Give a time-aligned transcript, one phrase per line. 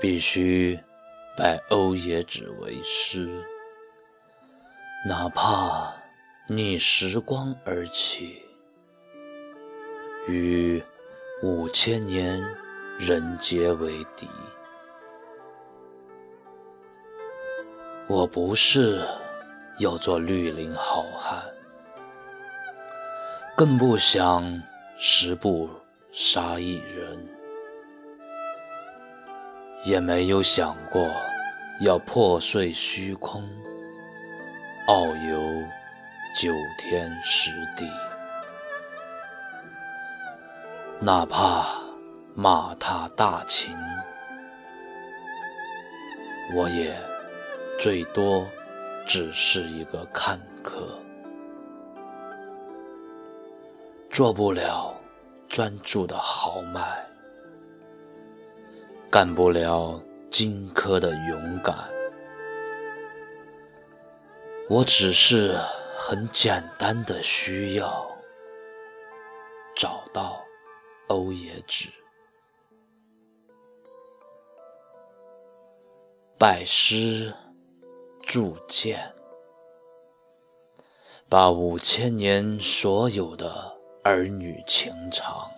[0.00, 0.78] 必须
[1.36, 3.28] 拜欧冶子为师，
[5.06, 5.92] 哪怕
[6.46, 8.42] 逆时光而起，
[10.28, 10.82] 与
[11.42, 12.40] 五千年
[12.98, 14.28] 人杰为敌。
[18.08, 19.04] 我不是
[19.78, 21.42] 要做绿林好汉，
[23.56, 24.62] 更不想
[24.98, 25.68] 十步
[26.12, 27.07] 杀一人。
[29.84, 31.08] 也没有想过
[31.80, 33.42] 要破碎虚空，
[34.86, 35.40] 遨游
[36.36, 37.88] 九天十地，
[41.00, 41.66] 哪怕
[42.34, 43.76] 马踏大秦，
[46.54, 46.94] 我也
[47.80, 48.46] 最多
[49.06, 50.86] 只是一个看客，
[54.10, 54.94] 做不了
[55.48, 56.82] 专注的豪迈。
[59.10, 59.98] 干不了
[60.30, 61.74] 荆轲的勇敢，
[64.68, 65.56] 我只是
[65.96, 68.06] 很简单的需要
[69.74, 70.38] 找到
[71.06, 71.88] 欧冶子，
[76.38, 77.32] 拜师
[78.26, 79.10] 铸剑，
[81.30, 85.50] 把五千年所有的儿女情长，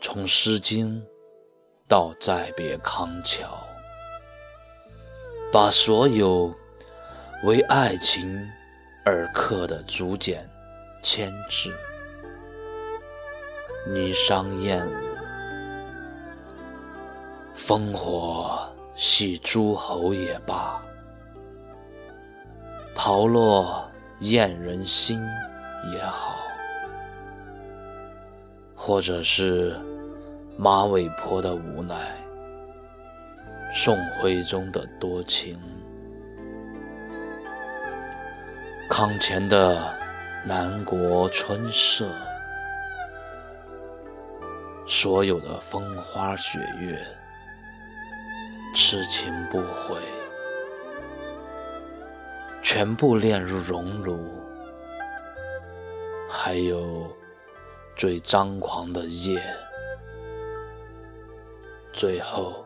[0.00, 1.02] 从《诗经》。
[1.90, 3.48] 到再别康桥，
[5.52, 6.54] 把所有
[7.42, 8.48] 为爱情
[9.04, 10.48] 而刻的竹简
[11.02, 11.74] 签字。
[13.88, 14.92] 霓裳燕舞，
[17.56, 20.80] 烽火戏诸侯也罢，
[22.94, 23.84] 炮落
[24.20, 25.20] 雁人心
[25.92, 26.36] 也好，
[28.76, 29.76] 或者是。
[30.62, 32.14] 马嵬坡的无奈，
[33.72, 35.58] 宋徽宗的多情，
[38.86, 39.90] 康乾的
[40.44, 42.10] 南国春色，
[44.86, 47.02] 所有的风花雪月，
[48.74, 49.96] 痴情不悔，
[52.62, 54.30] 全部炼入熔炉，
[56.28, 57.10] 还有
[57.96, 59.42] 最张狂的夜。
[61.92, 62.64] 最后，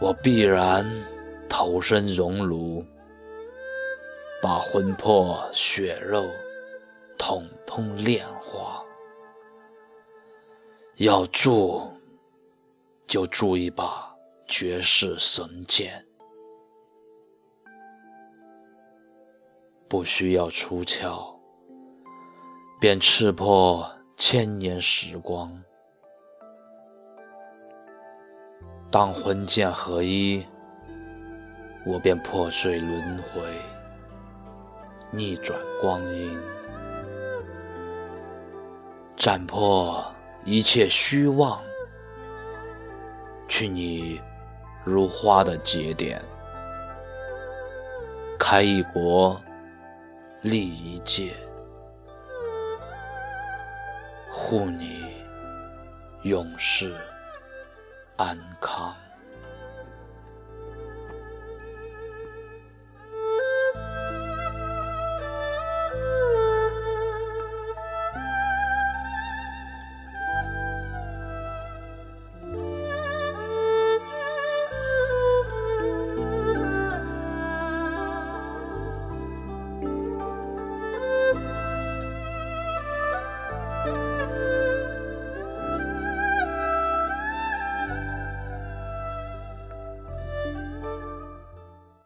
[0.00, 0.86] 我必然
[1.48, 2.84] 投身熔炉，
[4.42, 6.24] 把魂魄血肉
[7.18, 8.82] 统统炼化。
[10.96, 11.90] 要铸，
[13.06, 14.14] 就铸一把
[14.46, 16.06] 绝世神剑，
[19.88, 21.38] 不需要出鞘，
[22.80, 25.62] 便刺破千年时光。
[28.88, 30.46] 当魂剑合一，
[31.84, 33.42] 我便破碎轮回，
[35.10, 36.38] 逆转光阴，
[39.16, 40.02] 斩破
[40.44, 41.60] 一切虚妄，
[43.48, 44.20] 去你
[44.84, 46.22] 如花的节点，
[48.38, 49.38] 开一国，
[50.42, 51.34] 立一界，
[54.30, 55.04] 护你
[56.22, 56.94] 永世。
[58.16, 59.05] 安康。